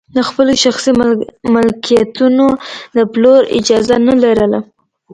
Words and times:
د 0.15 0.17
خپلو 0.29 0.53
شخصي 0.63 0.91
ملکیتونو 1.53 2.45
د 2.95 2.97
پلور 3.11 3.41
اجازه 3.57 3.95
نه 4.07 4.15
لرله. 4.23 4.59